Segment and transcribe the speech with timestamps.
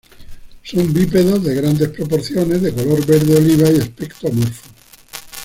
[0.63, 4.69] Son bípedos de grandes proporciones, de color verde oliva y aspecto amorfo.